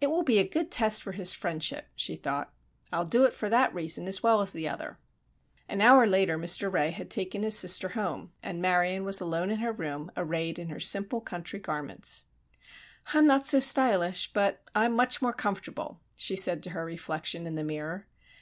"It 0.00 0.06
will 0.06 0.22
be 0.22 0.38
a 0.38 0.46
good 0.48 0.70
test 0.70 1.02
for 1.02 1.10
his 1.10 1.34
friendship," 1.34 1.88
she 1.96 2.14
thought. 2.14 2.54
"I'll 2.92 3.04
do 3.04 3.24
it 3.24 3.32
for 3.32 3.48
that 3.48 3.74
reason 3.74 4.06
as 4.06 4.22
well 4.22 4.40
as 4.40 4.52
the 4.52 4.68
other." 4.68 5.00
An 5.68 5.80
hour 5.80 6.06
later 6.06 6.38
Mr. 6.38 6.70
Ray 6.72 6.92
had 6.92 7.10
taken 7.10 7.42
his 7.42 7.58
sister 7.58 7.88
home 7.88 8.30
and 8.40 8.62
Marion 8.62 9.02
was 9.02 9.20
alone 9.20 9.50
in 9.50 9.58
her 9.58 9.72
room 9.72 10.12
arrayed 10.16 10.60
in 10.60 10.68
her 10.68 10.78
simple, 10.78 11.20
country 11.20 11.58
garments. 11.58 12.26
"I'm 13.14 13.26
not 13.26 13.46
so 13.46 13.58
stylish, 13.58 14.32
but 14.32 14.62
I'm 14.76 14.94
much 14.94 15.20
more 15.20 15.32
comfortable," 15.34 15.98
she 16.14 16.36
said 16.36 16.62
to 16.62 16.70
her 16.70 16.84
reflection 16.84 17.44
in 17.44 17.56
the 17.56 17.64
mirror. 17.64 18.06